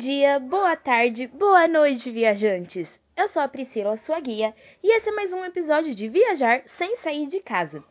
[0.00, 2.98] dia, boa tarde, boa noite, viajantes!
[3.14, 6.96] Eu sou a Priscila, sua guia, e esse é mais um episódio de Viajar sem
[6.96, 7.84] sair de casa.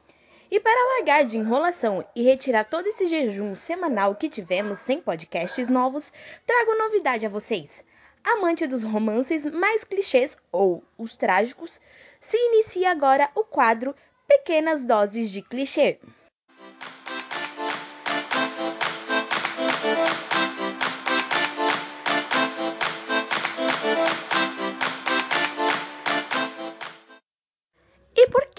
[0.50, 5.70] E para largar de enrolação e retirar todo esse jejum semanal que tivemos sem podcasts
[5.70, 6.11] novos,
[6.48, 7.86] trago novidade a vocês.
[8.23, 11.79] Amante dos romances mais clichês ou os trágicos,
[12.20, 13.93] se inicia agora o quadro
[14.28, 16.00] Pequenas Doses de Clichê.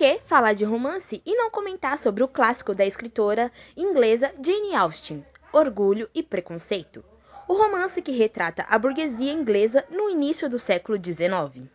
[0.01, 5.23] Que falar de romance e não comentar sobre o clássico da escritora inglesa Jane Austen,
[5.53, 7.05] Orgulho e Preconceito?
[7.47, 11.69] O romance que retrata a burguesia inglesa no início do século XIX.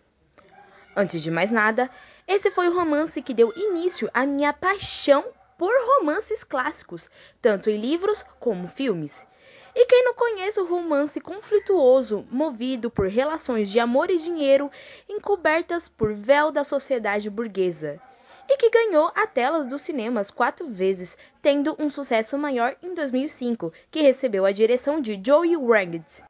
[0.95, 1.87] Antes de mais nada,
[2.27, 5.23] esse foi o romance que deu início à minha paixão
[5.55, 9.27] por romances clássicos, tanto em livros como filmes.
[9.75, 14.71] E quem não conhece o romance conflituoso, movido por relações de amor e dinheiro
[15.07, 18.01] encobertas por véu da sociedade burguesa?
[18.47, 23.71] E que ganhou a telas dos cinemas quatro vezes, tendo um sucesso maior em 2005,
[23.89, 26.23] que recebeu a direção de Joey Wright.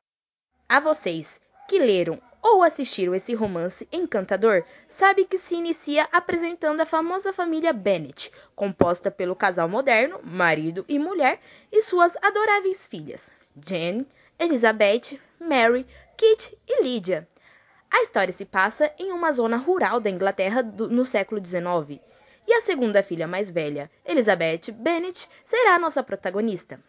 [0.68, 6.86] A vocês que leram ou assistiram esse romance encantador, sabe que se inicia apresentando a
[6.86, 11.40] famosa família Bennet, composta pelo casal moderno, marido e mulher,
[11.72, 13.32] e suas adoráveis filhas,
[13.66, 17.28] Jane, Elizabeth, Mary, Kit e Lydia.
[17.90, 22.02] A história se passa em uma zona rural da Inglaterra do, no século XIX.
[22.48, 26.80] E a segunda filha mais velha, Elizabeth Bennet, será a nossa protagonista.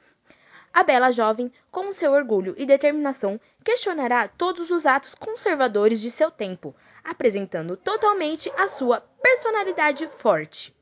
[0.72, 6.30] A bela jovem, com seu orgulho e determinação, questionará todos os atos conservadores de seu
[6.30, 10.76] tempo, apresentando totalmente a sua personalidade forte.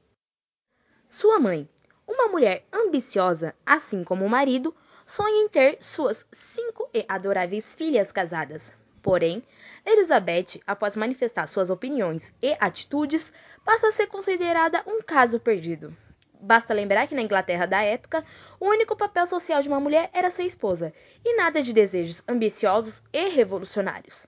[1.08, 1.68] Sua mãe,
[2.08, 4.74] uma mulher ambiciosa, assim como o marido,
[5.06, 8.74] sonha em ter suas cinco e adoráveis filhas casadas,
[9.04, 9.42] Porém,
[9.84, 15.94] Elizabeth, após manifestar suas opiniões e atitudes, passa a ser considerada um caso perdido.
[16.40, 18.24] Basta lembrar que na Inglaterra da época,
[18.58, 20.90] o único papel social de uma mulher era ser esposa,
[21.22, 24.26] e nada de desejos ambiciosos e revolucionários.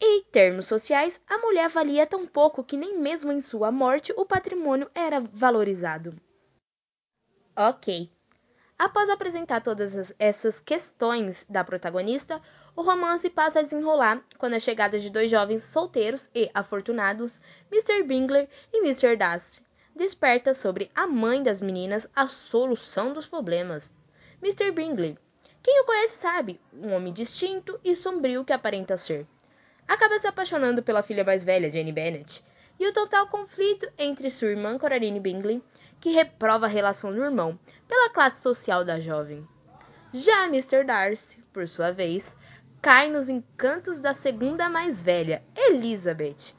[0.00, 4.24] Em termos sociais, a mulher valia tão pouco que nem mesmo em sua morte o
[4.24, 6.14] patrimônio era valorizado.
[7.56, 8.08] Ok,
[8.76, 12.42] Após apresentar todas essas questões da protagonista,
[12.76, 17.40] o romance passa a desenrolar quando a chegada de dois jovens solteiros e afortunados,
[17.70, 18.02] Mr.
[18.02, 19.16] Bingley e Mr.
[19.16, 19.62] Darcy,
[19.94, 23.92] desperta sobre a mãe das meninas a solução dos problemas.
[24.42, 24.72] Mr.
[24.72, 25.16] Bingley,
[25.62, 29.26] quem o conhece sabe, um homem distinto e sombrio que aparenta ser.
[29.86, 32.44] Acaba se apaixonando pela filha mais velha, Jane Bennet,
[32.78, 35.62] e o total conflito entre sua irmã Coraline Bingley
[36.00, 39.46] que reprova a relação do irmão pela classe social da jovem.
[40.12, 40.84] Já Mr.
[40.84, 42.36] Darcy, por sua vez,
[42.84, 46.54] cai nos encantos da segunda mais velha, Elizabeth.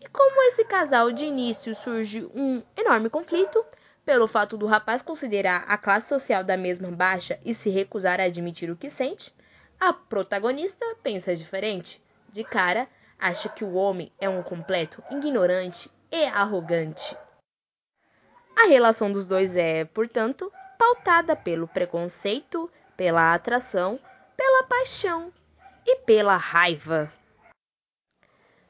[0.00, 3.66] E como esse casal de início surge um enorme conflito,
[4.04, 8.26] pelo fato do rapaz considerar a classe social da mesma baixa e se recusar a
[8.26, 9.34] admitir o que sente,
[9.80, 12.00] a protagonista pensa diferente.
[12.28, 12.86] De cara,
[13.18, 17.18] acha que o homem é um completo ignorante e arrogante.
[18.54, 23.98] A relação dos dois é, portanto, pautada pelo preconceito, pela atração,
[24.36, 25.32] pela paixão
[25.86, 27.12] e pela raiva.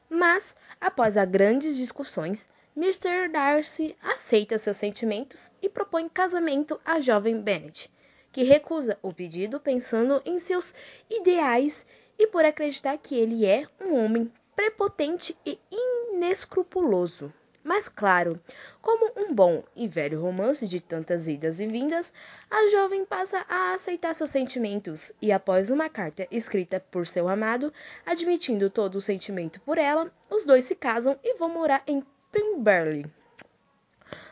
[0.09, 3.29] Mas, após grandes discussões, Mr.
[3.31, 7.89] Darcy aceita seus sentimentos e propõe casamento à jovem Bennet,
[8.31, 10.73] que recusa o pedido pensando em seus
[11.09, 11.87] ideais
[12.19, 17.33] e por acreditar que ele é um homem prepotente e inescrupuloso.
[17.65, 18.39] Mas claro,
[18.79, 22.13] como um bom e velho romance de tantas idas e vindas,
[22.47, 27.73] a jovem passa a aceitar seus sentimentos e, após uma carta escrita por seu amado,
[28.05, 33.03] admitindo todo o sentimento por ela, os dois se casam e vão morar em Pemberley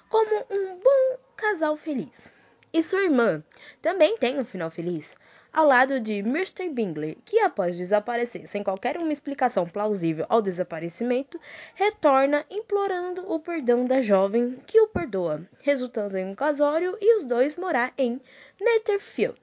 [0.10, 2.32] como um bom casal feliz.
[2.72, 3.44] E sua irmã
[3.82, 5.16] também tem um final feliz,
[5.54, 6.68] ao lado de Mr.
[6.70, 11.40] Bingley, que após desaparecer sem qualquer uma explicação plausível ao desaparecimento,
[11.76, 17.26] retorna implorando o perdão da jovem, que o perdoa, resultando em um casório e os
[17.26, 18.20] dois morar em
[18.60, 19.40] Netherfield.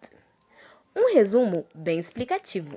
[0.96, 2.76] Um resumo bem explicativo.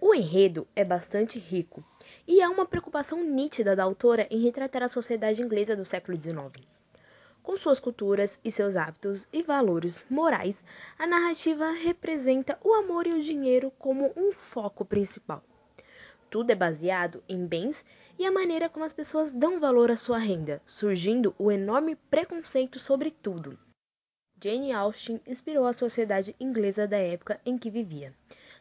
[0.00, 1.84] O enredo é bastante rico
[2.26, 6.71] e há uma preocupação nítida da autora em retratar a sociedade inglesa do século XIX.
[7.42, 10.62] Com suas culturas e seus hábitos e valores morais,
[10.96, 15.42] a narrativa representa o amor e o dinheiro como um foco principal.
[16.30, 17.84] Tudo é baseado em bens
[18.18, 22.78] e a maneira como as pessoas dão valor à sua renda, surgindo o enorme preconceito
[22.78, 23.58] sobre tudo.
[24.42, 28.14] Jane Austen inspirou a sociedade inglesa da época em que vivia,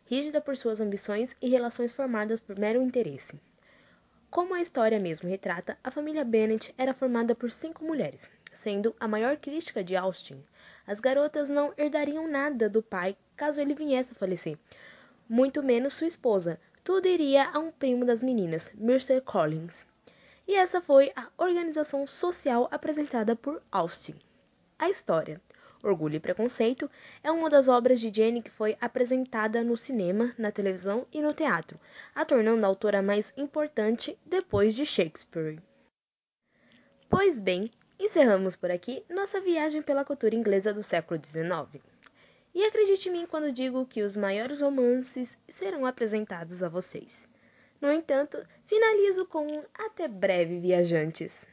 [0.06, 3.40] rígida por suas ambições e relações formadas por mero interesse.
[4.30, 9.08] Como a história mesmo retrata, a família Bennet era formada por cinco mulheres, sendo a
[9.08, 10.44] maior crítica de Austin.
[10.86, 14.58] As garotas não herdariam nada do pai caso ele viesse a falecer,
[15.28, 16.60] muito menos sua esposa.
[16.84, 19.86] Tudo iria a um primo das meninas, Mercer Collins.
[20.48, 24.16] E essa foi a organização social apresentada por Austin.
[24.78, 25.40] A história
[25.84, 26.90] Orgulho e Preconceito
[27.24, 31.34] é uma das obras de Jane que foi apresentada no cinema, na televisão e no
[31.34, 31.80] teatro,
[32.14, 35.62] a tornando a autora mais importante depois de Shakespeare.
[37.10, 37.72] Pois bem,
[38.04, 41.84] encerramos por aqui nossa viagem pela cultura inglesa do século XIX.
[42.54, 47.30] E acredite em mim quando digo que os maiores romances serão apresentados a vocês.
[47.80, 51.48] No entanto, finalizo com um até breve, viajantes.